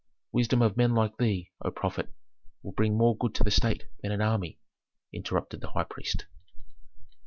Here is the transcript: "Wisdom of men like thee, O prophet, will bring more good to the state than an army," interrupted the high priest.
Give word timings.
"Wisdom 0.31 0.63
of 0.63 0.77
men 0.77 0.95
like 0.95 1.15
thee, 1.17 1.51
O 1.61 1.69
prophet, 1.69 2.09
will 2.63 2.71
bring 2.71 2.97
more 2.97 3.15
good 3.15 3.35
to 3.35 3.43
the 3.43 3.51
state 3.51 3.85
than 4.01 4.11
an 4.11 4.19
army," 4.19 4.57
interrupted 5.13 5.61
the 5.61 5.69
high 5.69 5.83
priest. 5.83 6.25